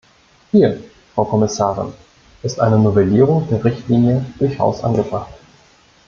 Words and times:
Hier, 0.51 0.83
Frau 1.13 1.25
Kommissarin, 1.25 1.93
ist 2.41 2.59
eine 2.59 2.79
Novellierung 2.79 3.47
der 3.51 3.63
Richtlinie 3.63 4.25
durchaus 4.39 4.83
angebracht. 4.83 5.31